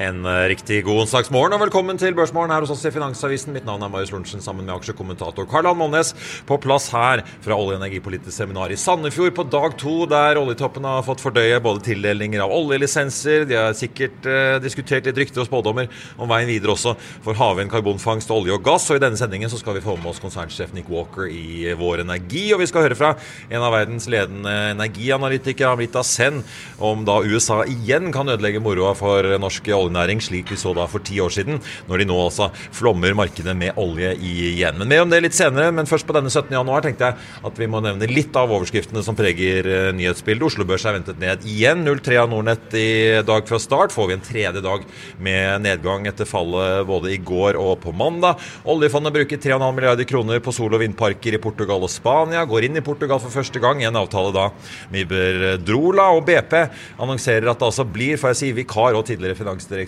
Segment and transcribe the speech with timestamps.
[0.00, 3.52] En eh, riktig god onsdagsmorgen og velkommen til Børsmorgen her hos oss i Finansavisen.
[3.52, 6.14] Mitt navn er Marius Lorentzen sammen med aksjekommentator Karl-Ann Molnes
[6.48, 10.86] på plass her fra Olje- og energipolitisk seminar i Sandefjord på dag to, der oljetoppen
[10.88, 15.50] har fått fordøye både tildelinger av oljelisenser, de har sikkert eh, diskutert litt rykter og
[15.50, 18.88] spådommer om veien videre også for havvind, karbonfangst, olje og gass.
[18.88, 22.06] Og i denne sendingen så skal vi få med oss konsernsjef Nick Walker i Vår
[22.06, 23.12] Energi, og vi skal høre fra
[23.50, 26.40] en av verdens ledende energianalytikere, Amrita Sen,
[26.80, 31.02] om da USA igjen kan ødelegge moroa for norske oljenæring, slik vi så da for
[31.02, 34.78] ti år siden, når de nå altså flommer markedet med olje igjen.
[34.78, 36.50] Men Mer om det litt senere, men først på denne 17.
[36.54, 40.46] januar tenkte jeg at vi må nevne litt av overskriftene som preger uh, nyhetsbildet.
[40.50, 41.84] Oslo Børs er ventet ned igjen.
[41.86, 43.94] 0,3 av Nordnett i dag fra start.
[43.94, 44.86] Får vi en tredje dag
[45.22, 48.40] med nedgang etter fallet både i går og på mandag.
[48.70, 52.44] Oljefondet bruker 3,5 milliarder kroner på sol- og vindparker i Portugal og Spania.
[52.48, 53.82] Går inn i Portugal for første gang.
[53.86, 54.48] En avtale da
[54.90, 56.10] med Iberdrola.
[56.18, 56.56] Og BP
[57.00, 59.79] annonserer at det altså blir, får jeg si, vikar og tidligere finansdirektør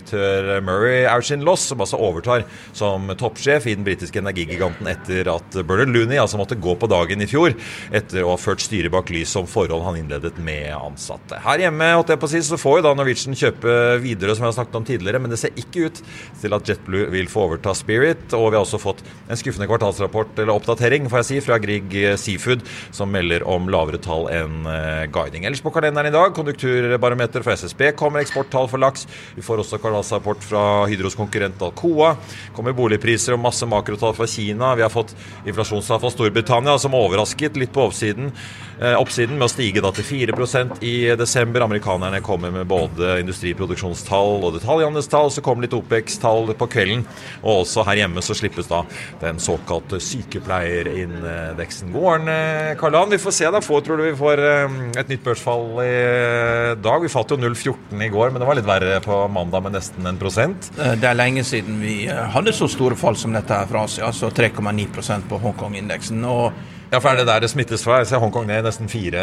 [0.63, 6.19] Murray Auchin-Loss, som altså overtar som toppsjef i den britiske energigiganten etter at Bernard Looney
[6.21, 7.53] altså måtte gå på dagen i fjor
[7.93, 11.39] etter å ha ført styret bak lys om forhold han innledet med ansatte.
[11.43, 14.45] Her hjemme holdt jeg på å si, så får jo da Norwegian kjøpe videre, som
[14.45, 16.01] jeg har snakket om tidligere, men det ser ikke ut
[16.41, 18.25] til at JetBlue vil få overta Spirit.
[18.35, 21.95] Og vi har også fått en skuffende kvartalsrapport, eller oppdatering, får jeg si, fra Grieg
[22.19, 25.47] Seafood, som melder om lavere tall enn eh, guiding.
[25.47, 29.07] Ellers på kalenderen i dag, konjunkturbarometer for SSB kommer, eksporttall for laks.
[29.37, 32.15] Vi får også kvartalsrapport fra Hydros konkurrent Alcoa.
[32.55, 34.73] kommer boligpriser og masse makrotall fra Kina.
[34.75, 38.31] Vi har fått inflasjonstall fra Storbritannia som overrasket litt på oppsiden,
[38.79, 41.61] eh, oppsiden med å stige til 4% i desember.
[41.61, 45.31] Amerikanerne kommer med både industriproduksjonstall og detaljhandelstall.
[45.31, 47.05] Så kommer litt OPEX-tall på kvelden.
[47.43, 48.83] Og også her hjemme så slippes da
[49.21, 51.91] den såkalte sykepleierindeksen.
[51.91, 53.09] God morgen, eh, Karl-Ann.
[53.09, 53.59] Vi får se da.
[53.59, 57.01] Få, tror du vi får eh, et nytt børsfall i dag?
[57.01, 60.05] Vi falt jo 0,14 i går, men det var litt verre på mandag med nesten
[60.07, 60.69] en prosent.
[60.77, 64.29] Det er lenge siden vi hadde så store fall som dette her fra Asia, altså
[64.29, 66.23] 3,9 på Hongkong-indeksen.
[66.25, 66.53] og
[66.93, 67.95] ja, for er det der det smittes fra?
[68.03, 69.21] Jeg ser Hongkong ned nesten fire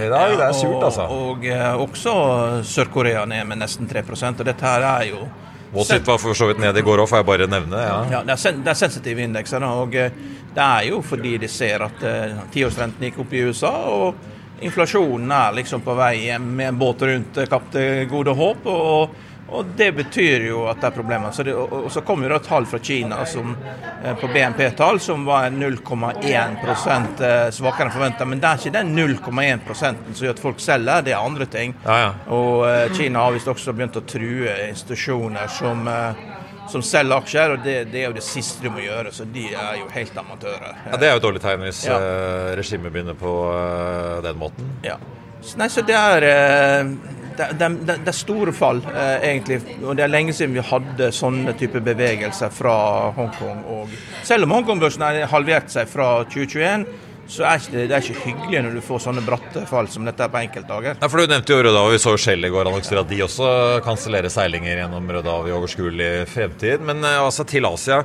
[0.00, 0.30] i dag.
[0.32, 1.04] Ja, det er surt, altså.
[1.12, 2.14] Og, og eh, også
[2.64, 5.28] Sør-Korea ned med nesten 3 Og dette her er jo
[5.74, 7.76] Wall var for så vidt ned i går òg, får jeg bare nevne.
[7.76, 9.62] Ja, ja det, er sen, det er sensitive indekser.
[9.62, 10.10] og eh,
[10.54, 12.00] det er jo fordi de ser at
[12.50, 13.74] tiårsrenten gikk opp i USA.
[13.86, 14.14] og
[14.60, 18.66] Inflasjonen er liksom på vei hjem med en båt rundt kapte gode håp.
[18.66, 19.10] og
[19.50, 21.32] og Det betyr jo at det er problemer.
[21.34, 23.56] Så det, og, så kom jo da tall fra Kina som,
[24.02, 28.26] eh, på BNP-tall som var 0,1 eh, svakere enn forventa.
[28.28, 31.74] Men det er ikke den 0,1 som gjør at folk selger, det er andre ting.
[31.84, 32.10] Ja, ja.
[32.36, 36.26] Og eh, Kina har visst også begynt å true institusjoner som eh,
[36.70, 39.10] som selger aksjer, og det, det, er jo det siste du må gjøre.
[39.10, 40.76] Så de er jo helt amatører.
[40.84, 41.96] Ja, Det er jo et dårlig tegn hvis ja.
[42.54, 43.32] regimet begynner på
[44.22, 44.68] den måten.
[44.86, 45.00] Ja.
[45.58, 46.26] Nei, så det er
[46.84, 46.92] uh,
[47.40, 49.60] det, det, det, er store fall, eh, egentlig.
[49.82, 52.74] Og det er lenge siden vi hadde sånne type bevegelser fra
[53.16, 53.62] Hongkong.
[54.26, 56.86] Selv om Hongkong-børsen har halvert seg fra 2021,
[57.30, 60.26] så er det, det er ikke hyggelig når du får sånne bratte fall som dette
[60.32, 60.98] på enkeltdager.
[60.98, 63.50] Ja, for Du nevnte jo Rødhav, vi så Shell i går annonser at de også
[63.86, 66.82] kansellerer seilinger gjennom Rødhav i overskuelig fremtid.
[66.86, 68.02] Men eh, altså til Asia.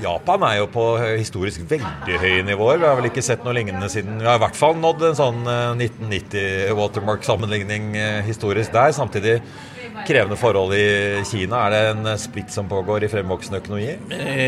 [0.00, 0.84] Japan er jo på
[1.18, 2.78] historisk veldig høye nivåer.
[2.80, 5.18] Vi har vel ikke sett noe lignende siden Vi har i hvert fall nådd en
[5.18, 8.94] sånn 1990 watermark-sammenligning eh, historisk der.
[8.96, 9.36] Samtidig
[10.08, 11.66] krevende forhold i Kina.
[11.66, 13.90] Er det en splitt som pågår i fremvoksende økonomi?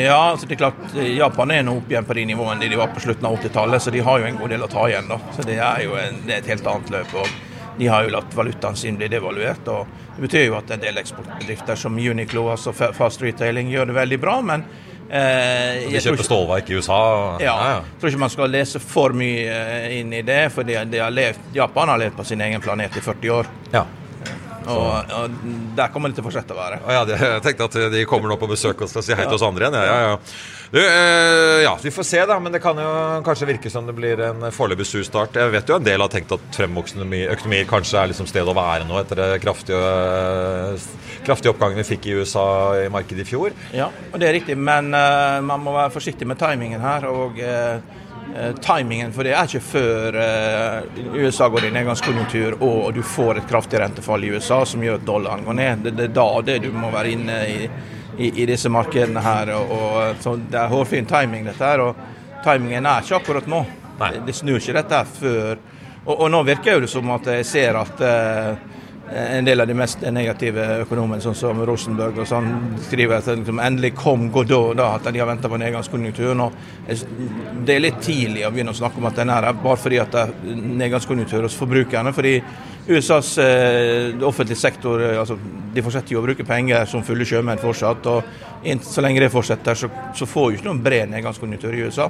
[0.07, 2.93] Ja, altså det er klart Japan er nå opp igjen på de nivåene de var
[2.95, 5.11] på slutten av 80-tallet, så de har jo en god del å ta igjen.
[5.13, 5.19] da.
[5.37, 7.19] Så Det er jo en, det er et helt annet løp.
[7.21, 9.69] og de har jo latt valutaen sin bli devaluert.
[9.69, 9.87] og
[10.17, 14.21] Det betyr jo at en del eksportbedrifter som Uniqlo, altså Fast Retailing, gjør det veldig
[14.21, 14.41] bra.
[14.43, 14.65] men
[15.13, 16.99] Eh, de kjøper stålverk i USA?
[17.43, 20.47] Ja, ja, Jeg tror ikke man skal lese for mye eh, inn i det.
[20.55, 23.51] For de, de har levd, Japan har levd på sin egen planet i 40 år.
[23.75, 23.85] Ja.
[24.63, 25.37] Og, og,
[25.77, 26.81] der kommer det til å fortsette å være.
[26.87, 29.45] Ja, jeg tenkte at de kommer nå på besøk og skal si hei til oss
[29.45, 29.79] andre igjen.
[29.83, 30.17] Ja, ja,
[30.73, 32.39] du, eh, ja, vi får se, da.
[32.41, 32.91] Men det kan jo
[33.27, 35.37] kanskje virke som det blir en foreløpig sur start.
[35.37, 38.57] Jeg vet jo en del har tenkt at fremvoksende økonomi kanskje er liksom stedet å
[38.57, 39.81] være nå etter det kraftige,
[41.27, 42.47] kraftige oppgangen vi fikk i USA
[42.83, 43.57] i markedet i fjor.
[43.77, 44.57] Ja, og det er riktig.
[44.57, 47.09] Men uh, man må være forsiktig med timingen her.
[47.11, 48.01] og uh,
[48.37, 53.43] Eh, timingen for det er ikke før eh, USA går i nedgangskonjunktur og du får
[53.43, 55.83] et kraftig rentefall i USA som gjør at dollaren går ned.
[55.91, 57.67] Det er da det du må være inne i,
[58.19, 59.55] i, i disse markedene her.
[59.57, 61.85] Og, og, så Det er hårfin timing, dette her.
[61.85, 63.65] Og timingen er ikke akkurat nå.
[63.99, 65.61] Det, det, snur ikke dette her før
[66.05, 68.63] og, og, nå virker det som at jeg ser at eh,
[69.13, 72.49] en del av de mest negative økonomene, sånn som Rosenberg, og sånn,
[72.89, 76.43] skriver at liksom, endelig kom Godot, da, at de har venta på nedgangskonjunkturen.
[76.43, 76.57] Og
[77.67, 80.15] det er litt tidlig å begynne å snakke om at den er bare fordi at
[80.15, 82.15] det er nedgangskonjunktur hos forbrukerne.
[82.17, 82.39] fordi
[82.89, 85.37] USAs eh, offentlige sektor eh, altså,
[85.75, 88.09] de fortsetter jo å bruke penger som fulle sjømenn fortsatt.
[88.11, 92.09] og Så lenge det fortsetter, så, så får vi ikke noen bred nedgangskonjunktur i USA.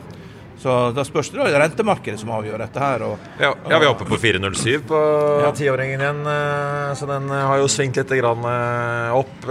[0.63, 3.03] Så da spørs det da rentemarkedet som avgjør dette her.
[3.03, 5.01] Og, ja, ja, vi er oppe på 4,07 på
[5.59, 6.13] tiåringen ja.
[6.13, 9.49] igjen, eh, så den eh, har jo svingt litt grann eh, opp.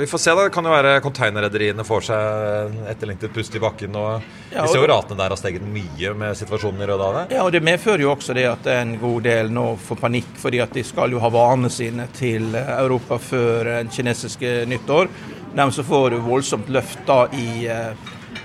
[0.00, 0.48] Vi får se, da.
[0.48, 3.94] Det kan jo være konteinerrederiene får seg etterlengtet pust i bakken.
[3.94, 7.38] og Vi ser jo ratene der har steget mye med situasjonen i Rødehavet.
[7.38, 10.64] Ja, og det medfører jo også det at en god del nå får panikk, fordi
[10.64, 15.14] at de skal jo ha varene sine til Europa før kinesiske nyttår.
[15.54, 17.68] Dermed så får voldsomt løft da i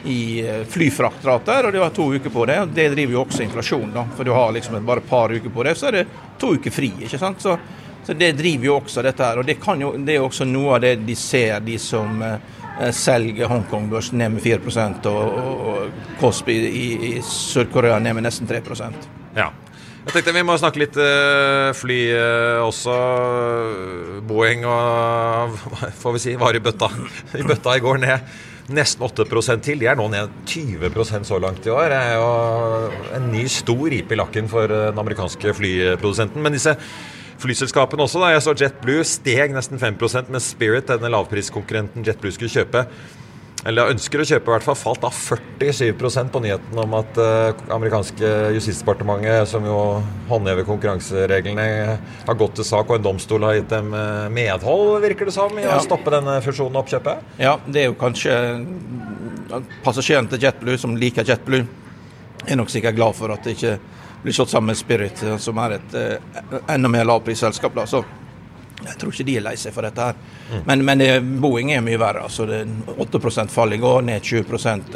[0.04, 2.60] i eh, flyfraktrater, og det var to uker på det.
[2.62, 4.06] og Det driver jo også inflasjon, da.
[4.16, 6.04] For du har liksom bare et par uker på det, så er det
[6.40, 6.92] to uker fri.
[7.06, 7.42] ikke sant?
[7.42, 7.58] Så,
[8.04, 9.40] så det driver jo også dette her.
[9.40, 12.38] Og det, jo, det, er også noe av det de ser, de som eh,
[12.92, 18.50] selger Hongkong-børsen ned med 4 og, og, og Cosby i, i Sør-Korea ned med nesten
[18.50, 19.52] 3% Ja.
[20.04, 22.96] Jeg tenkte Vi må snakke litt uh, fly uh, også.
[24.28, 25.54] Boeing og
[26.02, 26.90] får vi si var i bøtta.
[27.40, 28.34] I bøtta i går ned
[28.72, 29.82] nesten 8% til.
[29.82, 31.90] De er nå ned 20% så langt i år.
[31.92, 36.44] Det er jo en ny stor ripe i lakken for eh, den amerikanske flyprodusenten.
[36.44, 36.78] Men disse
[37.44, 38.32] flyselskapene også, da.
[38.32, 42.86] Jeg så JetBlue steg nesten 5% mens Spirit, denne lavpriskonkurrenten JetBlue skulle kjøpe,
[43.68, 47.62] eller ønsker å kjøpe, i hvert fall falt av 47% på nyheten om at uh,
[47.72, 49.78] amerikanske justisdepartementet, som jo
[50.28, 51.68] håndhever konkurransereglene,
[52.28, 55.56] har gått til sak, og en domstol har gitt dem uh, medhold, virker det som,
[55.56, 55.78] i ja.
[55.78, 57.40] å stoppe denne fusjonen og oppkjøpet?
[57.40, 58.36] Ja, det er jo kanskje
[59.84, 61.68] Passasjeren til JetBlue, som liker JetBlue,
[62.48, 63.76] er nok sikkert glad for at det ikke
[64.24, 67.76] blir slått sammen med Spirit, som er et uh, enda mer lavprisselskap.
[67.78, 68.02] da, så
[68.88, 70.08] jeg tror ikke de er lei seg for dette.
[70.10, 70.16] her.
[70.52, 70.64] Mm.
[70.66, 72.24] Men, men, eh, Boeing er mye verre.
[72.24, 74.44] altså det er 8 fall i går, ned 20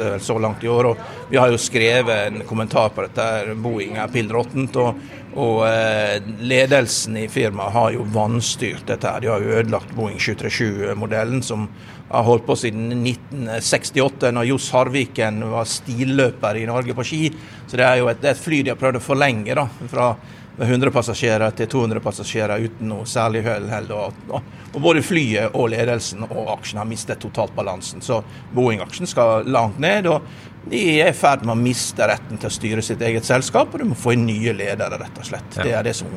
[0.00, 0.86] eh, så langt i år.
[0.86, 0.96] og
[1.30, 3.20] Vi har jo skrevet en kommentar på dette.
[3.20, 4.76] her, Boeing er pill råttent.
[4.76, 4.94] Og,
[5.36, 9.06] og eh, ledelsen i firmaet har jo vanstyrt dette.
[9.06, 9.20] her.
[9.20, 11.68] De har jo ødelagt Boeing 737-modellen, som
[12.08, 17.28] har holdt på siden 1968, når Johs Harviken var stilløper i Norge på ski.
[17.66, 19.54] Så det er jo et, det er et fly de har prøvd å forlenge.
[19.54, 20.14] da, fra
[20.58, 23.90] 100 passasjerer til 200 passasjerer uten noe særlig hell.
[23.94, 28.02] Og, og, og, både flyet og ledelsen og aksjen har mistet totalt balansen.
[28.04, 28.20] Så
[28.54, 30.10] Boeing-aksjen skal langt ned.
[30.10, 30.26] og
[30.68, 33.80] de er i ferd med å miste retten til å styre sitt eget selskap, og
[33.80, 35.56] du må få inn nye ledere, rett og slett.
[35.56, 35.64] Ja.
[35.64, 36.12] Det er det som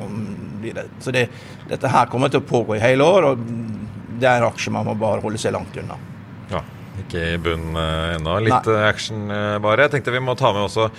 [0.59, 0.87] blir det.
[0.99, 1.27] Så det,
[1.69, 3.45] dette her kommer til å pågå i hele år, og
[4.19, 5.95] det er en aksje man må bare holde seg langt unna.
[6.99, 8.37] Ikke i bunnen uh, ennå.
[8.43, 8.79] Litt Nei.
[8.87, 9.87] action uh, bare.
[9.87, 10.91] Jeg tenkte vi må ta med også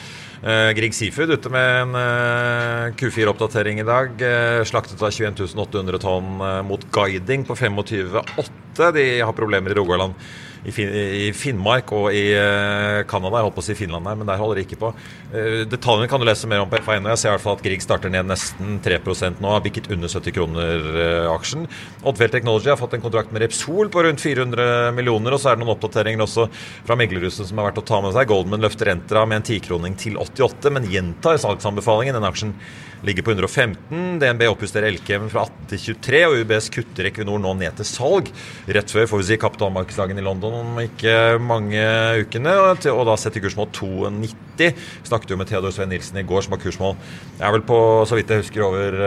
[0.42, 4.16] Uh, Grieg Seafood ute med en uh, Q4-oppdatering i dag.
[4.18, 6.32] Uh, slaktet av 21 800 tonn
[6.66, 8.88] mot guiding på 25,8.
[8.96, 10.18] De har problemer i Rogaland
[10.62, 13.38] i, Finnmark og i uh, Canada.
[13.38, 14.92] Jeg holdt på å si Finland her, men der holder det ikke på.
[15.32, 17.08] Uh, detaljene kan du lese mer om på FA1.
[17.10, 19.00] Jeg ser i hvert fall at Grieg starter ned nesten 3
[19.40, 19.48] nå.
[19.48, 21.66] Har bikket under 70 kroner uh, aksjen.
[22.06, 25.34] Oddfjell Technology har fått en kontrakt med Repsol på rundt 400 millioner.
[25.34, 26.46] Og så er det noen oppdateringer også
[26.86, 28.30] fra meglerhuset som er verdt å ta med seg.
[28.30, 32.20] Goldman løfter Entra med en tikroning til 88, men gjentar salgsanbefalingen.
[32.20, 32.56] Den aksjen
[33.02, 34.20] ligger på 115.
[34.22, 38.30] DNB oppjusterer Elkem fra 18 til 23, og UBS kutter Equinor nå ned til salg.
[38.70, 41.82] Rett før får vi si kapitalmarkedsdagen i London om ikke mange
[42.22, 42.52] ukene,
[42.92, 44.84] og da setter kursmål 2,90.
[45.08, 46.94] Snakket jo med Theodor Svein Nilsen i går, som har kursmål
[47.38, 47.78] Jeg er vel på,
[48.08, 48.98] så vidt jeg husker, over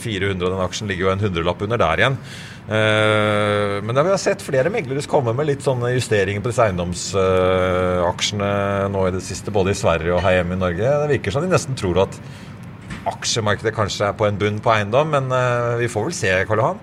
[0.00, 0.34] 400.
[0.34, 2.18] Eh, Den aksjen ligger jo en hundrelapp under der igjen.
[2.64, 8.48] Uh, men vi har sett flere meglere komme med litt sånne justeringer på disse eiendomsaksjene
[8.48, 10.94] uh, nå i det siste, både i Sverige og her hjemme i Norge.
[11.02, 12.16] Det virker som de nesten tror at
[13.08, 16.62] aksjemarkedet kanskje er på en bunn på eiendom, men uh, vi får vel se, Karl
[16.62, 16.80] Johan?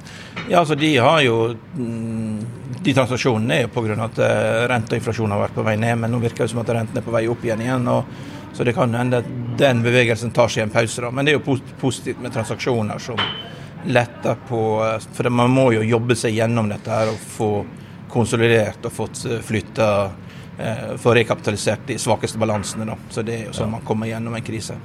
[0.48, 1.38] Ja, altså de har jo
[1.76, 3.98] mm, De transaksjonene er jo pga.
[4.06, 6.62] at uh, rente og inflasjon har vært på vei ned, men nå virker det som
[6.64, 7.64] at renten er på vei opp igjen.
[7.66, 8.14] igjen og,
[8.54, 11.02] så det kan hende at den bevegelsen tar seg en pause.
[11.02, 13.22] da, Men det er jo positivt med transaksjoner som
[13.86, 17.52] letter på eh, For man må jo jobbe seg gjennom dette her og få
[18.12, 19.88] konsolidert og fått flytta
[21.02, 22.86] Få rekapitalisert de svakeste balansene.
[22.86, 24.76] da, så Det er jo sånn man kommer gjennom en krise.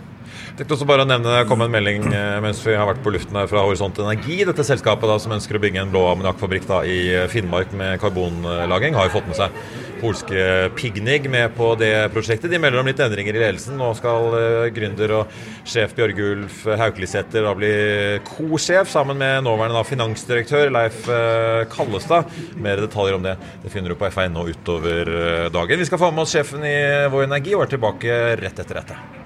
[0.57, 3.13] Tenkte også bare å nevne, Det kom en melding eh, mens vi har vært på
[3.13, 4.39] luften her fra Horisont Energi.
[4.49, 8.97] Dette selskapet da, som ønsker å bygge en blå ammoniakkfabrikk i eh, Finnmark med karbonlagring,
[8.97, 9.59] har jo fått med seg
[10.01, 12.51] polske Pignig med på det prosjektet.
[12.53, 13.79] De melder om litt endringer i ledelsen.
[13.81, 15.37] Nå skal uh, gründer og
[15.69, 17.73] sjef Bjørgulf Hauklisæter bli
[18.29, 21.09] co-sjef sammen med nåværende finansdirektør Leif
[21.73, 22.33] Kallestad.
[22.61, 25.13] Mer detaljer om det det finner du på F1 nå utover
[25.53, 25.81] dagen.
[25.81, 26.77] Vi skal få med oss sjefen i
[27.13, 29.26] Vår Energi og er tilbake rett etter dette.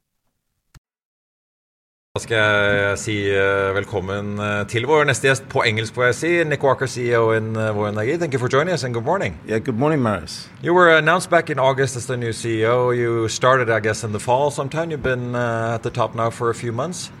[2.11, 2.35] Da skal
[2.75, 6.31] jeg si uh, velkommen uh, til vår neste gjest på engelsk, får jeg si.
[6.43, 9.39] Nick Walker, CEO in uh, Vår Thank you for joining us and good morning.
[9.47, 10.49] Yeah, good morning, Marius.
[10.61, 12.91] You were announced back in August as the new CEO.
[12.91, 14.91] You started, I guess, in the fall sometime.
[14.91, 17.11] You've been uh, at the top now for a few months.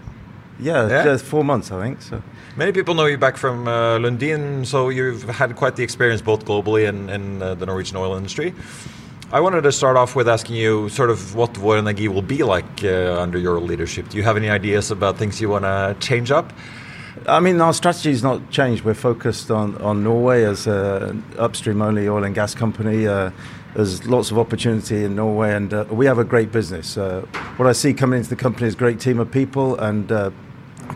[0.59, 1.05] Yeah, Yeah?
[1.05, 2.01] just four months, I think.
[2.01, 2.21] So,
[2.57, 6.43] Many people know you back from uh, Lundin, so you've had quite the experience both
[6.43, 8.53] globally and in uh, the Norwegian oil industry.
[9.33, 12.43] I wanted to start off with asking you sort of what Vår Energi will be
[12.43, 14.09] like uh, under your leadership.
[14.09, 16.51] Do you have any ideas about things you want to change up?
[17.27, 18.83] I mean, our strategy's not changed.
[18.83, 23.07] We're focused on, on Norway as an upstream only oil and gas company.
[23.07, 23.31] Uh,
[23.73, 26.97] there's lots of opportunity in Norway, and uh, we have a great business.
[26.97, 27.21] Uh,
[27.55, 30.31] what I see coming into the company is a great team of people, and uh,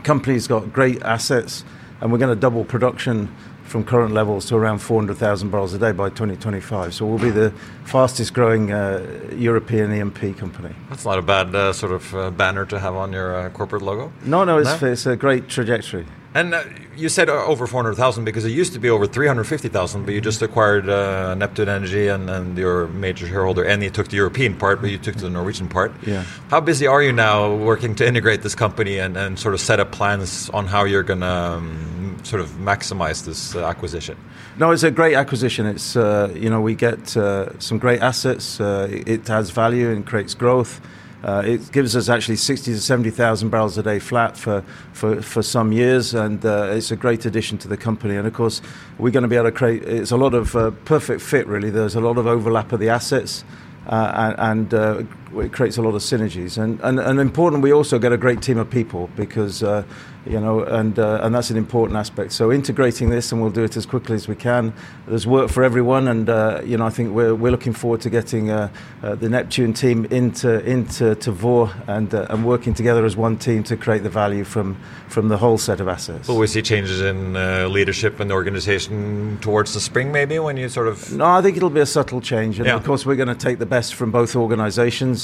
[0.04, 1.63] company's got great assets,
[2.01, 3.34] and we're going to double production
[3.65, 6.93] from current levels to around 400,000 barrels a day by 2025.
[6.93, 7.51] So we'll be the
[7.84, 9.05] fastest growing uh,
[9.36, 10.74] European E&P company.
[10.89, 13.81] That's not a bad uh, sort of uh, banner to have on your uh, corporate
[13.81, 14.12] logo.
[14.24, 14.91] No, no, it's, No?
[14.91, 16.05] it's a great trajectory.
[16.36, 16.63] And uh,
[16.98, 20.42] you said uh, over 400,000 because it used to be over 350,000, but you just
[20.42, 24.82] acquired uh, Neptune Energy and, and your major shareholder, and you took the European part,
[24.82, 25.94] but you took the Norwegian part.
[26.06, 26.25] Yeah.
[26.50, 29.80] How busy are you now working to integrate this company and, and sort of set
[29.80, 34.18] up plans on how you're going to um, sort of maximize this uh, acquisition?
[34.58, 35.65] No, it's a great acquisition.
[35.65, 38.60] It's uh, you know we get uh, some great assets.
[38.60, 40.82] Uh, it it adds value and creates growth.
[41.25, 44.62] Uh, it gives us actually 60 to 70,000 barrels a day flat for,
[44.94, 48.15] for, for some years, and uh, it's a great addition to the company.
[48.15, 48.62] And of course,
[49.00, 49.84] we're going to be able to create.
[49.84, 51.72] It's a lot of uh, perfect fit, really.
[51.72, 53.44] There's a lot of overlap of the assets.
[53.88, 55.03] Uh, and uh,
[55.39, 56.58] it creates a lot of synergies.
[56.58, 59.84] And, and, and important, we also get a great team of people because, uh,
[60.25, 62.32] you know, and, uh, and that's an important aspect.
[62.32, 64.74] So integrating this, and we'll do it as quickly as we can.
[65.08, 68.10] There's work for everyone, and, uh, you know, I think we're, we're looking forward to
[68.10, 68.70] getting uh,
[69.04, 73.38] uh, the Neptune team into, into to Vår and, uh, and working together as one
[73.38, 74.77] team to create the value from,
[75.10, 76.27] from the whole set of assets.
[76.27, 80.70] Will we see changes in uh, leadership and organization towards the spring, maybe, when you
[80.70, 81.12] sort of.
[81.13, 82.75] No, I think it'll be a subtle change, and Yeah.
[82.75, 84.36] of course we're going to take the best from both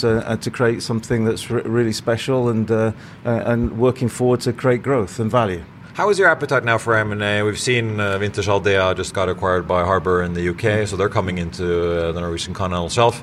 [0.04, 2.92] organisations uh, to create something that's re- really special and uh,
[3.26, 5.64] uh, and working forward to create growth and value.
[5.94, 7.44] How is your appetite now for M&A?
[7.44, 11.10] We've seen uh, Wintershall Dea just got acquired by Harbour in the UK, so they're
[11.10, 13.22] coming into uh, the Norwegian continental shelf.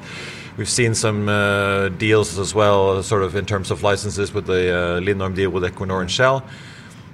[0.59, 4.75] We've seen some uh, deals as well, sort of in terms of licenses with the
[4.75, 6.45] uh, Linnorm deal with Equinor and Shell.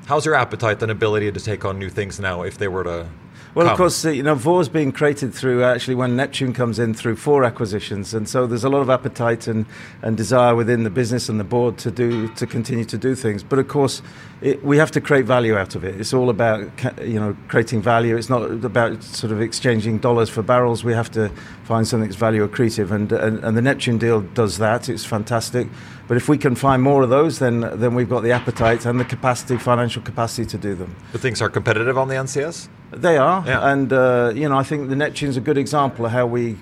[0.06, 3.06] How's your appetite and ability to take on new things now if they were to
[3.54, 3.73] Well, come?
[3.73, 7.16] of course, uh, you know, Vår's being created through actually when Neptune comes in through
[7.16, 9.64] four acquisitions, and so there's a lot of appetite and,
[10.02, 13.44] and desire within the business and the board to do to continue to do things.
[13.44, 14.02] But of course,
[14.40, 16.00] it, we have to create value out of it.
[16.00, 16.68] It's all about
[17.00, 18.16] you know creating value.
[18.16, 20.82] It's not about sort of exchanging dollars for barrels.
[20.82, 21.30] We have to
[21.64, 24.88] find something that's value accretive, and and, and the Neptune deal does that.
[24.88, 25.66] It's fantastic.
[26.06, 29.00] But if we can find more of those, then then we've got the appetite and
[29.00, 30.94] the capacity, financial capacity to do them.
[31.12, 32.68] the things are competitive on the NCS?
[32.92, 33.73] They are, Yeah.
[33.73, 36.56] and uh, you know, I think the Neptune's a good example of how we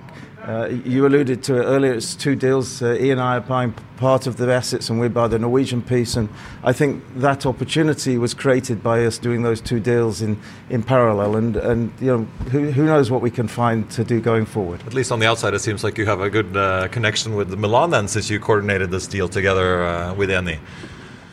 [0.44, 1.92] Uh, you alluded to it earlier.
[1.92, 2.82] It's two deals.
[2.82, 6.16] Uh, I are buying part of the assets, and we buy the Norwegian piece.
[6.16, 6.28] And
[6.64, 10.36] I think that opportunity was created by us doing those two deals in,
[10.68, 11.36] in parallel.
[11.36, 14.82] And and you know who, who knows what we can find to do going forward.
[14.84, 17.56] At least on the outside, it seems like you have a good uh, connection with
[17.56, 20.58] Milan then, since you coordinated this deal together uh, with Eni.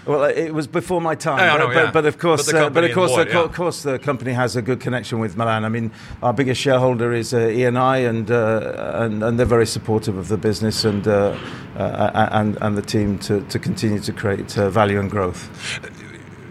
[0.09, 1.91] Well, it was before my time, know, but, yeah.
[1.91, 3.43] but, of course, But the uh, but of company course, involved, the, yeah.
[3.43, 5.65] of course, the company has a good connection with Milan.
[5.65, 5.91] I mean,
[6.23, 10.37] our biggest shareholder is uh, ENI, and, uh, and and they're very supportive of the
[10.37, 11.37] business and uh,
[11.77, 15.47] uh, and and the team to, to continue to create uh, value and growth.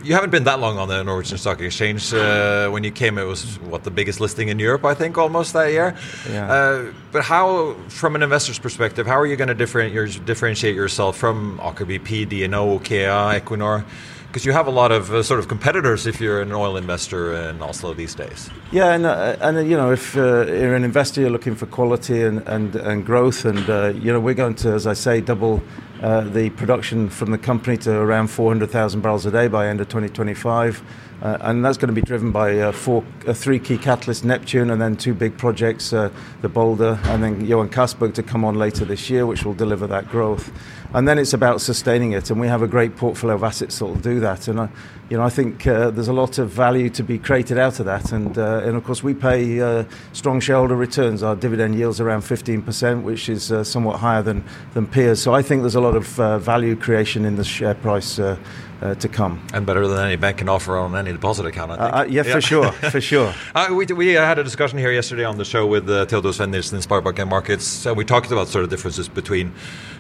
[0.03, 2.15] You haven't been that long on the Norwegian Stock Exchange.
[2.15, 5.53] Uh, when you came, it was what the biggest listing in Europe, I think, almost
[5.55, 5.97] that year.
[6.31, 6.53] Yeah.
[6.53, 11.59] Uh, but how, from an investor's perspective, how are you going to differentiate, yourself from
[11.59, 13.85] Aker BP, DNO, Okea, Equinor?
[14.29, 17.35] Because you have a lot of uh, sort of competitors if you're an oil investor
[17.35, 18.51] in Oslo these days.
[18.71, 21.65] Yeah, and uh, and uh, you know, if uh, you're an investor, you're looking for
[21.65, 25.23] quality and and, and growth, and uh, you know, we're going to, as I say,
[25.23, 25.63] double
[26.03, 29.89] uh, the production from the company to around 400,000 barrels a day by end of
[29.89, 30.83] 2025.
[31.21, 34.71] Uh, and that's going to be driven by uh, four, uh, three key catalysts: Neptune,
[34.71, 36.11] and then two big projects, uh,
[36.43, 39.89] the Balder, and then Johan Castberg to come on later this year, which will deliver
[39.89, 40.53] that growth.
[40.95, 43.87] And then it's about sustaining it, and we have a great portfolio of assets that
[43.87, 44.47] will do that.
[44.47, 44.69] And I,
[45.11, 47.87] you know, I think uh, there's a lot of value to be created out of
[47.87, 48.13] that.
[48.13, 51.25] And and of course, we pay strong shareholder returns.
[51.25, 55.21] Our dividend yields around 15%, which is somewhat higher than than peers.
[55.21, 58.19] So I think there's a lot of uh, value creation in the share price.
[58.19, 58.37] Uh,
[58.81, 59.45] uh, to come.
[59.53, 61.95] And better than any bank can offer on any deposit account, I think.
[61.95, 63.35] Uh, uh, yeah, for sure, for sure.
[63.55, 66.51] Uh, we, we had a discussion here yesterday on the show with uh, Theodor Sveen
[66.51, 67.87] Nilsen in SpareBank 1 Markets.
[67.87, 69.53] Uh, we talked about sort of differences between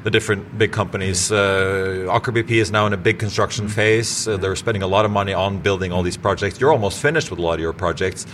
[0.04, 1.32] the different big companies.
[1.32, 4.28] Uh, Aker BP is now in a big construction phase.
[4.28, 6.60] Uh, they're spending a lot of money on building all these projects.
[6.60, 8.26] You're almost finished with a lot of your projects.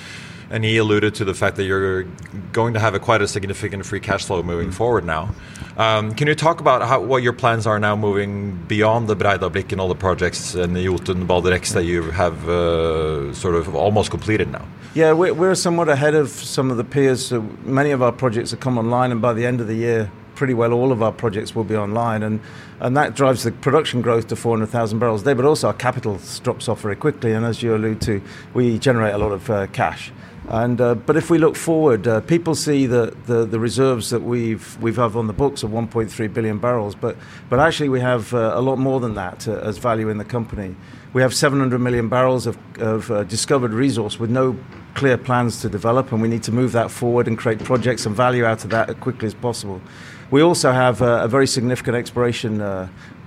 [0.51, 2.05] And he alluded to the fact that you're
[2.53, 5.35] going to have a quite a significant free cash flow moving forward now.
[5.77, 9.73] Um, can you talk about how, what your plans are now moving beyond the Breidablikk
[9.73, 13.75] and all the projects and the Jotun Balder X that you have uh, sort of
[13.75, 14.65] almost completed now?
[14.95, 17.27] Yeah, we're, we're somewhat ahead of some of the peers.
[17.27, 20.13] So many of our projects have come online, and by the end of the year,
[20.37, 22.41] pretty well all of our projects will be online, and
[22.81, 25.35] and that drives the production growth to 400,000 barrels a day.
[25.35, 28.23] But also our capital drops off very quickly, and as you allude to,
[28.53, 30.13] we generate a lot of uh, cash.
[30.49, 34.23] And uh, but if we look forward, uh, people see the, the, the reserves that
[34.23, 37.17] we've we've have on the books of 1.3 billion barrels, but
[37.49, 40.25] but actually we have uh, a lot more than that uh, as value in the
[40.25, 40.77] company.
[41.15, 44.59] We have 700 million barrels of, of uh, discovered resource with no
[44.95, 48.15] clear plans to develop, and we need to move that forward and create projects and
[48.15, 49.81] value out of that as quickly as possible.
[50.31, 52.61] We also have uh, a very significant exploration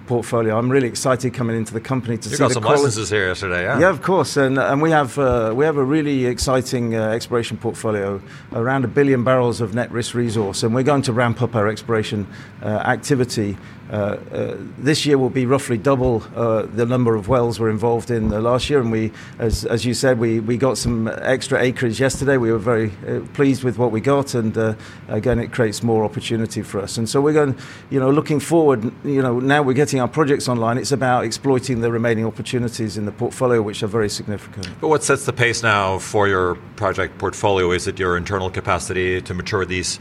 [0.07, 0.57] portfolio.
[0.57, 2.83] I'm really excited coming into the company to You see got the some quality.
[2.83, 3.79] licenses here yesterday, yeah?
[3.79, 7.57] Yeah, of course, and and we have uh, we have a really exciting uh, exploration
[7.57, 8.21] portfolio,
[8.53, 11.67] around a billion barrels of net risk resource, and we're going to ramp up our
[11.67, 12.25] exploration
[12.63, 13.57] uh, activity.
[13.91, 18.11] Uh, uh, this year will be roughly double uh, the number of wells we're involved
[18.11, 21.99] in last year, and we, as as you said, we, we got some extra acreage
[21.99, 22.37] yesterday.
[22.37, 22.89] We were very
[23.33, 24.75] pleased with what we got, and
[25.07, 26.97] again, it creates more opportunity for us.
[26.97, 27.57] And so we're going,
[27.89, 28.91] you know, looking forward.
[29.05, 30.77] You know, now we're getting our projects online.
[30.77, 34.67] It's about exploiting the remaining opportunities in the portfolio, which are very significant.
[34.81, 37.71] But what sets the pace now for your project portfolio?
[37.71, 39.99] Is it your internal capacity to mature these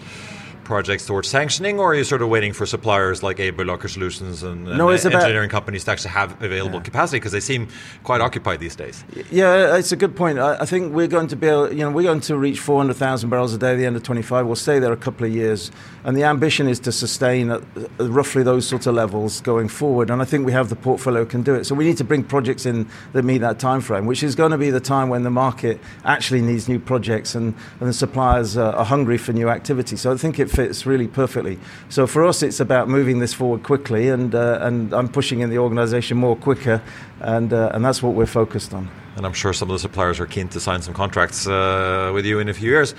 [0.66, 4.42] projects towards sanctioning, or are you sort of waiting for suppliers like Aibel, Aker Solutions,
[4.42, 7.68] and, and No, it's about- engineering companies to actually have available capacity because they seem
[8.02, 9.04] quite occupied these days?
[9.30, 10.38] Yeah, it's a good point.
[10.40, 13.30] I, I think we're going to be able, you know, we're going to reach 400,000
[13.30, 14.44] barrels a day at the end of 25.
[14.44, 15.70] We'll stay there a couple of years.
[16.04, 17.62] And the ambition is to sustain at
[17.98, 20.10] roughly those sort of levels going forward.
[20.10, 21.64] And I think we have the portfolio can do it.
[21.64, 24.50] So we need to bring projects in that meet that time frame, which is going
[24.52, 28.56] to be the time when the market actually needs new projects and, and the suppliers
[28.56, 29.96] uh, are hungry for new activity.
[29.96, 31.58] So I think it fits really perfectly.
[31.88, 35.50] So for us, it's about moving this forward quickly, and, uh, and I'm pushing in
[35.50, 36.80] the organization more quicker.
[37.20, 38.88] And, uh, and that's what we're focused on.
[39.16, 42.26] And I'm sure some of the suppliers are keen to sign some contracts uh, with
[42.26, 42.94] you in a few years.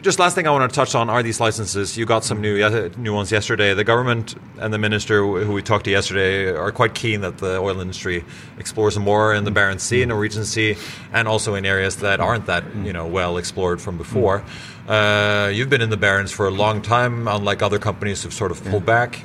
[0.00, 1.96] Just last thing I want to touch on are these licenses.
[1.96, 2.56] You got some new
[2.98, 3.74] new ones yesterday.
[3.74, 7.58] The government and the minister who we talked to yesterday are quite keen that the
[7.58, 8.24] oil industry
[8.58, 10.76] explores more in the Barents Sea, in the Norwegian Sea,
[11.12, 14.44] and also in areas that aren't that you know well explored from before.
[14.86, 18.52] Uh, you've been in the Barents for a long time, unlike other companies who've sort
[18.52, 19.20] of pulled back.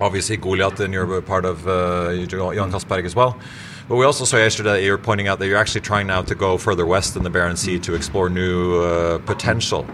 [0.00, 3.40] Obviously, Goliath, and you're part of uh, Johan Castberg as well.
[3.86, 6.34] But we also saw yesterday that you're pointing out that you're actually trying now to
[6.34, 9.86] go further west in the Barents Sea to explore new uh, potential.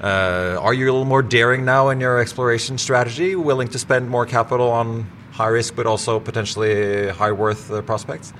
[0.00, 4.08] Uh, are you a little more daring now in your exploration strategy, willing to spend
[4.08, 8.32] more capital on high risk but also potentially high worth uh, prospects?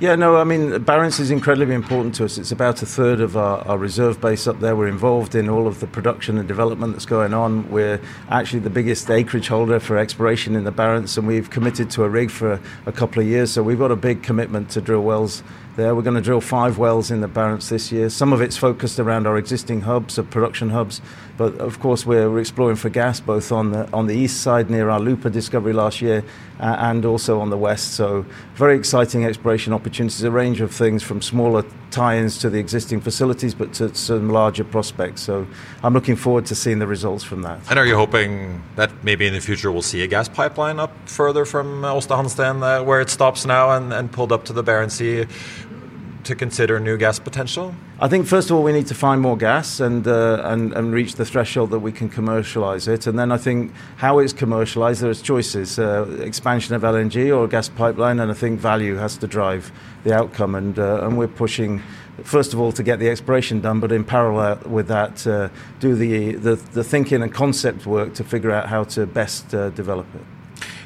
[0.00, 2.38] Yeah, no, I mean, Barents is incredibly important to us.
[2.38, 4.76] It's about a third of our, our, reserve base up there.
[4.76, 7.68] We're involved in all of the production and development that's going on.
[7.68, 12.04] We're actually the biggest acreage holder for exploration in the Barents, and we've committed to
[12.04, 13.50] a rig for a, couple of years.
[13.50, 15.42] So we've got a big commitment to drill wells
[15.74, 15.96] there.
[15.96, 18.08] We're going to drill five wells in the Barents this year.
[18.08, 21.00] Some of it's focused around our existing hubs, of production hubs,
[21.36, 24.70] but of course we're, we're exploring for gas both on the on the east side
[24.70, 26.24] near our Lupa discovery last year
[26.60, 27.94] uh, and also on the west.
[27.94, 30.22] So very exciting exploration opportunities.
[30.22, 34.64] A range of things from smaller tie-ins to the existing facilities, but to some larger
[34.64, 35.22] prospects.
[35.22, 35.46] So
[35.82, 37.60] I'm looking forward to seeing the results from that.
[37.70, 40.92] And are you hoping that maybe in the future we'll see a gas pipeline up
[41.08, 44.64] further from Aasta Hansteen, uh, where it stops now, and, and pulled up to the
[44.64, 45.26] Barents Sea?
[46.24, 47.74] To consider new gas potential?
[48.00, 50.92] I think first of all we need to find more gas and uh, and, and
[50.92, 55.00] reach the threshold that we can commercialise it, and then I think how it's commercialised.
[55.00, 59.26] There's choices: uh, expansion of LNG or gas pipeline, and I think value has to
[59.26, 59.72] drive
[60.04, 60.54] the outcome.
[60.54, 61.82] And uh, and we're pushing.
[62.24, 65.94] First of all, to get the exploration done, but in parallel with that, uh, do
[65.94, 70.12] the, the, the thinking and concept work to figure out how to best uh, develop
[70.16, 70.37] it.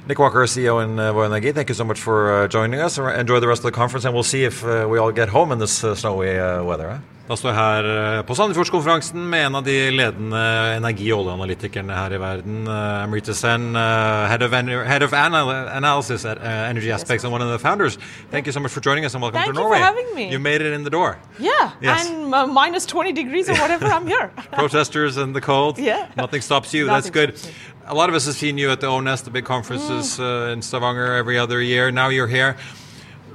[0.08, 2.98] Nick Walker, CEO in uh, Vår Energi, thank you so much for uh, joining us.
[2.98, 5.52] Enjoy the rest of the conference, and we'll see if uh, we all get home
[5.52, 6.90] in this uh, snowy uh, weather.
[6.90, 6.98] Eh?
[7.28, 7.86] Da står jeg her
[8.18, 10.40] uh, på Sandefjordskonferansen med en av de ledende
[10.74, 12.64] energi- og oljeanalytikerne her i verden.
[12.66, 14.50] Uh, Amrita Sen, uh, head of,
[14.90, 17.96] head of anal analysis at Energy Aspects and one of the founders.
[18.32, 19.78] Thank you so much for joining us and welcome Thank to Norway.
[19.78, 20.32] Thank you for having me.
[20.32, 21.16] You made it in the door.
[21.38, 22.10] Yeah, yes.
[22.10, 24.32] and minus 20 degrees or whatever, I'm here.
[24.52, 25.78] Protesters in the cold.
[25.78, 26.10] Yeah.
[26.16, 26.86] Nothing stops you.
[26.86, 27.52] Nothing That's good.
[27.92, 30.62] A lot of us have seen you at the ONS, the big conferences uh, in
[30.62, 31.90] Stavanger every other year.
[31.90, 32.56] Now you're here.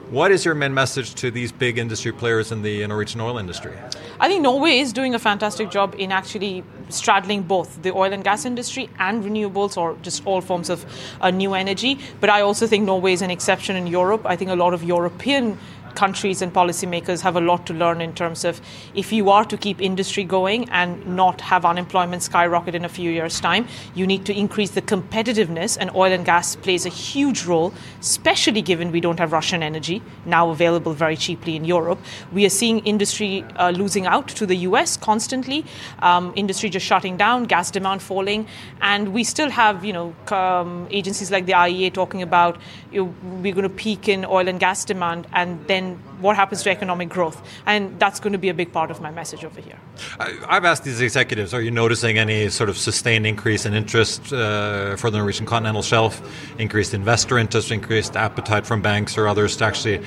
[0.09, 3.77] What is your main message to these big industry players in the Norwegian oil industry?
[4.19, 8.23] I think Norway is doing a fantastic job in actually straddling both the oil and
[8.23, 10.87] gas industry and renewables or just all forms of
[11.21, 11.99] uh, new energy.
[12.19, 14.25] But I also think Norway is an exception in Europe.
[14.25, 15.59] I think a lot of European
[15.97, 18.61] countries and policymakers have a lot to learn in terms of
[18.93, 23.09] if you are to keep industry going and not have unemployment skyrocket in a few
[23.09, 27.45] years' time, you need to increase the competitiveness, and oil and gas plays a huge
[27.45, 31.99] role, especially given we don't have Russian energy now available very cheaply in Europe.
[32.31, 35.65] We are seeing industry uh, losing out to the US constantly,
[35.99, 38.47] um, industry just shutting down, gas demand falling,
[38.81, 42.57] and we still have you know um, agencies like the IEA talking about
[42.91, 45.86] you know, we're going to peak in oil and gas demand, and then
[46.21, 47.41] what happens to economic growth.
[47.65, 49.79] And that's going to be a big part of my message over here.
[50.19, 54.95] I've asked these executives are you noticing any sort of sustained increase in interest uh,
[54.95, 56.21] for the Norwegian continental shelf,
[56.59, 60.01] increased investor interest, increased appetite from banks or others to actually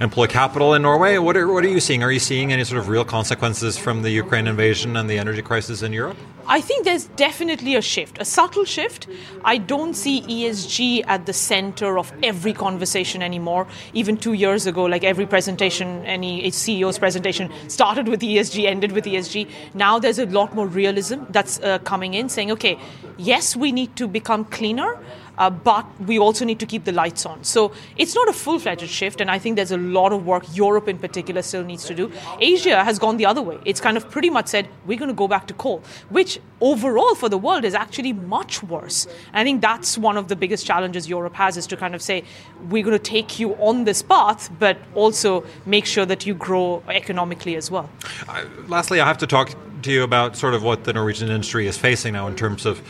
[0.00, 1.18] employ capital in Norway?
[1.18, 2.02] What are, what are you seeing?
[2.02, 5.42] Are you seeing any sort of real consequences from the Ukraine invasion and the energy
[5.42, 6.16] crisis in Europe?
[6.46, 9.06] I think there's definitely a shift, a subtle shift.
[9.44, 13.66] I don't see ESG at the center of every conversation anymore.
[13.92, 19.04] Even two years ago, like every presentation, any CEO's presentation started with ESG, ended with
[19.04, 19.48] ESG.
[19.74, 22.78] Now there's a lot more realism that's uh, coming in, saying, okay,
[23.18, 24.98] yes, we need to become cleaner
[25.38, 27.42] uh, but we also need to keep the lights on.
[27.44, 30.44] So it's not a full fledged shift, and I think there's a lot of work
[30.54, 32.12] Europe in particular still needs to do.
[32.40, 33.58] Asia has gone the other way.
[33.64, 37.14] It's kind of pretty much said, we're going to go back to coal, which overall
[37.14, 39.06] for the world is actually much worse.
[39.32, 42.02] And I think that's one of the biggest challenges Europe has is to kind of
[42.02, 42.24] say,
[42.68, 46.82] we're going to take you on this path, but also make sure that you grow
[46.88, 47.88] economically as well.
[48.28, 51.66] Uh, lastly, I have to talk to you about sort of what the Norwegian industry
[51.66, 52.82] is facing now in terms of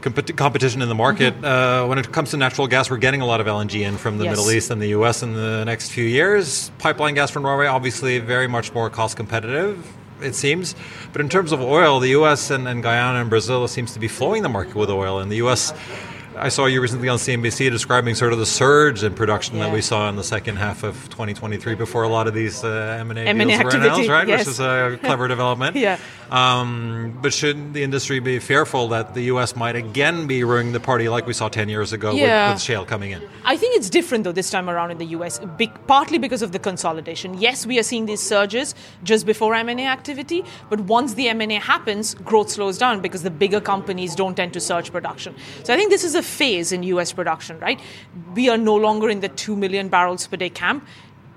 [0.00, 1.34] competition in the market.
[1.34, 1.44] Mm-hmm.
[1.44, 4.18] Uh, when it comes to natural gas, we're getting a lot of LNG in from
[4.18, 4.36] the yes.
[4.36, 5.22] Middle East and the U.S.
[5.22, 6.70] in the next few years.
[6.78, 9.94] Pipeline gas from Norway, obviously, very much more cost competitive.
[10.20, 10.74] It seems,
[11.12, 12.50] but in terms of oil, the U.S.
[12.50, 15.20] And, and Guyana and Brazil seems to be flowing the market with oil.
[15.20, 15.72] And the U.S.
[16.40, 19.64] I saw you recently on CNBC describing sort of the surge in production yeah.
[19.64, 22.98] that we saw in the second half of 2023 before a lot of these uh,
[23.00, 24.28] M&A, M&A deals activity, were announced, right?
[24.28, 24.38] Yes.
[24.40, 25.76] Which is a clever development.
[25.76, 25.98] yeah.
[26.30, 29.56] Um, but should the industry be fearful that the U.S.
[29.56, 32.48] might again be ruining the party like we saw 10 years ago yeah.
[32.48, 33.26] with, with, shale coming in?
[33.44, 35.38] I think it's different though this time around in the U.S.
[35.56, 37.38] Be- partly because of the consolidation.
[37.38, 42.14] Yes, we are seeing these surges just before M&A activity, but once the M&A happens,
[42.14, 45.34] growth slows down because the bigger companies don't tend to surge production.
[45.64, 47.80] So I think this is a phase in US production, right?
[48.34, 50.84] We are no longer in the 2 million barrels per day camp.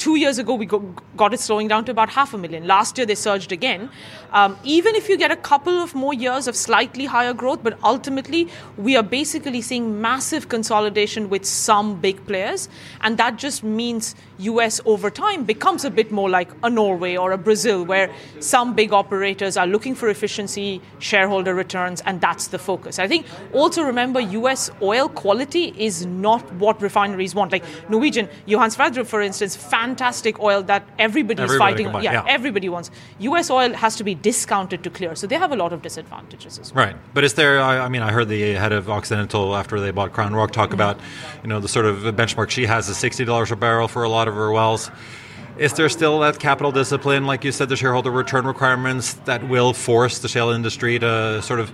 [0.02, 2.66] Two years ago, we got it slowing down to about half a million.
[2.66, 3.88] Last year, they surged again.
[4.32, 7.78] Um, even if you get a couple of more years of slightly higher growth, but
[7.84, 12.68] ultimately, we are basically seeing massive consolidation with some big players.
[13.02, 17.32] And that just means US over time becomes a bit more like a Norway or
[17.32, 22.58] a Brazil, where some big operators are looking for efficiency, shareholder returns, and that's the
[22.58, 22.98] focus.
[22.98, 27.52] I think also remember US oil quality is not what refineries want.
[27.52, 31.88] Like Norwegian, Johan Sverdrup, for instance, fan fantastic oil that everybody, is fighting.
[31.96, 32.38] yeah, yeah.
[32.38, 32.92] everybody wants.
[33.20, 33.50] U.S.
[33.50, 36.74] oil has to be discounted to clear, so they have a lot of disadvantages as
[36.74, 36.86] well.
[36.86, 37.62] Right, but is there?
[37.62, 40.76] I, I mean, I heard the head of Occidental after they bought CrownRock talk mm-hmm.
[40.76, 41.00] about,
[41.44, 44.10] you know, the sort of benchmark she has is sixty dollars a barrel for a
[44.10, 44.92] lot of her wells.
[45.58, 49.74] Is there still that capital discipline, like you said, the shareholder return requirements that will
[49.74, 51.72] force the shale industry to sort of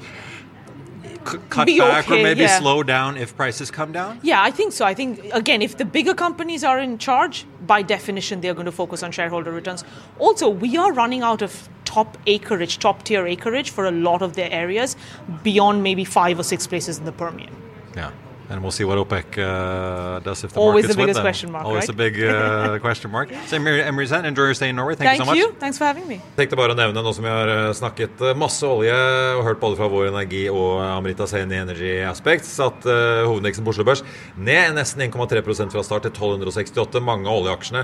[1.28, 2.60] c- cut Be back or maybe yeah.
[2.60, 4.20] slow down if prices come down?
[4.24, 4.86] Yeah, I think so.
[4.86, 8.72] I think, again, if the bigger companies are in charge, by definition, they're going to
[8.72, 9.84] focus on shareholder returns.
[10.20, 14.34] Also, we are running out of top acreage, top tier acreage for a lot of
[14.34, 14.96] their areas
[15.44, 17.56] beyond maybe five or six places in the Permian.
[17.96, 18.12] Yeah.
[18.50, 21.66] And we'll see what OPEC uh, does if the Always market's the biggest question mark,
[21.66, 21.90] Always right?
[21.90, 23.30] a big uh, question mark.
[23.48, 24.96] So, Emery Emery Zan, enjoy your stay in Norway.
[24.96, 25.38] Thank, Thank you so much.
[25.38, 25.52] you.
[25.60, 26.22] Thanks for having me.
[26.38, 28.96] tenkte bare å nevne, nå som vi har eh, snakket eh, masse olje
[29.36, 33.68] og hørt både fra Vår Energi og Amrita Sen i Energy Aspects, at uh, hovedindeksen
[33.68, 34.04] på Oslo Børs
[34.40, 37.04] ned nesten 1,3% fra start til 1268.
[37.04, 37.84] Mange av oljeaksjene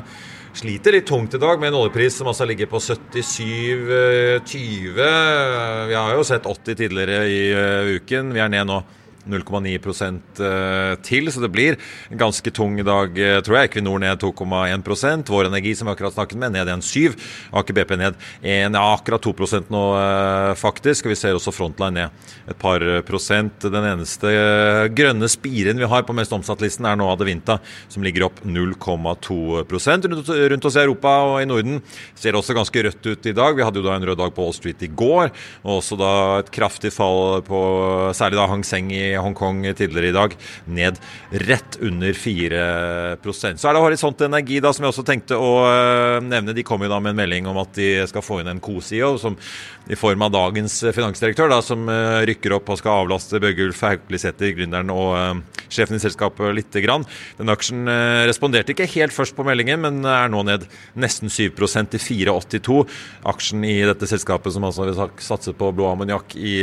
[0.56, 4.96] sliter litt tungt i dag, med en oljepris som altså ligger på 77,20.
[5.92, 7.52] Vi har jo sett 80 tidligere i
[7.98, 8.32] uken.
[8.32, 8.80] Vi er ned nå
[9.30, 9.74] 0,9
[10.44, 11.78] eh, til, så det blir
[12.12, 13.72] en ganske tung dag, eh, tror jeg.
[13.72, 17.16] Equinor ned 2,1% Vår Energi, som vi akkurat snakket med, ned 1,7
[17.54, 19.34] Aker BP ned 1, ja, akkurat 2
[19.72, 21.08] nå, eh, faktisk.
[21.08, 22.10] Og vi ser også Frontline ned
[22.50, 23.64] et par prosent.
[23.64, 24.30] Den eneste
[24.96, 30.30] grønne spiren vi har på mest omsatt-listen, er nå Adevinta, som ligger opp 0,2 rundt,
[30.30, 31.80] rundt oss i Europa og i Norden
[32.20, 33.56] ser også ganske rødt ut i dag.
[33.56, 35.32] Vi hadde jo da en rød dag på Wall Street i går,
[35.64, 37.62] og også da et kraftig fall på
[38.18, 41.00] særlig da Hang Seng i Hongkong tidligere i dag, ned
[41.48, 46.18] rett under 4% Så er det Horisont Energi, da, som jeg også tenkte å øh,
[46.26, 46.56] nevne.
[46.56, 49.16] De kom jo da med en melding om at de skal få inn en co-CEO,
[49.22, 49.38] som
[49.92, 54.54] i form av dagens finansdirektør, da, som øh, rykker opp og skal avlaste Bjørgulf Hauklisæter,
[54.58, 55.42] gründeren og øh,
[55.74, 57.06] sjefen i selskapet, lite grann.
[57.40, 57.88] Den aksjen
[58.30, 60.68] responderte ikke helt først på meldingen, men er nå ned
[61.00, 62.78] nesten 7% til 4,82.
[63.34, 66.60] Aksjen i dette selskapet, som altså vil satse på blå ammoniakk i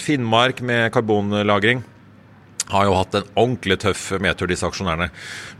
[0.00, 0.88] Finnmark med
[1.64, 1.93] karbonlagring
[2.70, 5.08] har jo hatt en ordentlig tøff medtur, disse aksjonærene,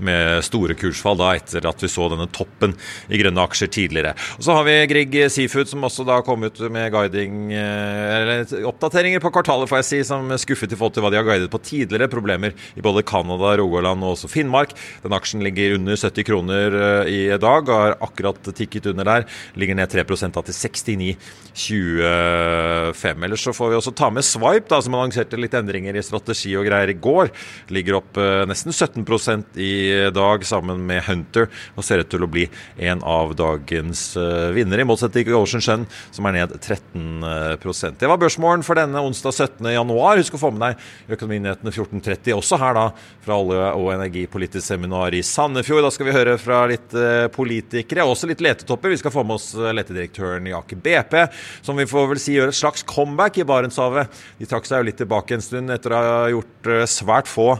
[0.04, 2.72] med store kursfall da etter at vi så denne toppen
[3.12, 4.12] i grønne aksjer tidligere.
[4.38, 8.36] Og Så har vi Grieg Seafood, som også da kom ut med guiding, eh, eller
[8.70, 11.52] oppdateringer på kvartalet, får jeg si, som skuffet i forhold til hva de har guidet
[11.52, 12.08] på tidligere.
[12.08, 14.70] Problemer i både Canada, Rogaland og også Finnmark.
[15.02, 16.70] Den aksjen ligger under 70 kroner
[17.04, 19.24] eh, i dag, har akkurat tikket under der.
[19.56, 23.24] Ligger ned 3 da til 69,25.
[23.24, 26.56] Ellers så får vi også ta med Swipe, da, som annonserte litt endringer i strategi
[26.56, 27.30] og greier i går.
[27.74, 29.74] Ligger opp eh, nesten 17% i
[30.14, 32.46] dag sammen med Hunter, og ser ut til å bli
[32.88, 38.10] en av dagens eh, vinnere, i motsetning til Ocean Sun, som er ned 13% Det
[38.10, 39.70] var børsmålen for denne onsdag 17.
[39.74, 40.20] januar.
[40.20, 42.86] Husk å få med deg Økonominyhetene 14.30, også her da
[43.24, 45.84] fra Olje- og energipolitisk seminar i Sandefjord.
[45.86, 48.92] Da skal vi høre fra litt eh, politikere, også litt letetopper.
[48.94, 51.18] Vi skal få med oss letedirektøren i Aker BP,
[51.64, 54.22] som vi får vel si gjør et slags comeback i Barentshavet.
[54.38, 57.54] De trakk seg jo litt tilbake en stund etter å ha gjort svært få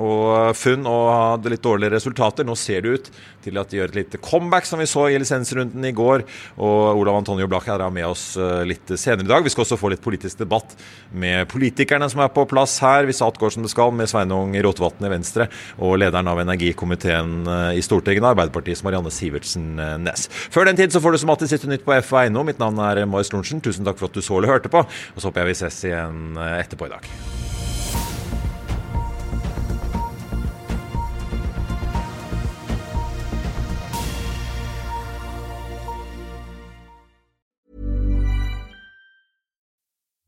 [0.00, 2.46] og funn og hadde litt dårlige resultater.
[2.46, 3.10] Nå ser det ut
[3.42, 6.24] til at de gjør et lite comeback, som vi så i lisensrunden i går.
[6.56, 9.44] Og Olav Antonio Blach er med oss eh, litt senere i dag.
[9.44, 10.76] Vi skal også få litt politisk debatt
[11.10, 13.08] med politikerne som er på plass her.
[13.08, 17.42] Hvis alt går som det skal, med Sveinung Rotevatn i Venstre og lederen av energikomiteen
[17.44, 20.28] eh, i Stortinget, Arbeiderpartiets Marianne Sivertsen eh, Næss.
[20.54, 22.46] Før den tid så får du som alltid siste nytt på FA.no.
[22.48, 23.60] Mitt navn er Marius Lorentzen.
[23.64, 24.86] Tusen takk for at du så eller hørte på.
[24.86, 27.41] Og så håper jeg vi ses igjen etterpå i dag.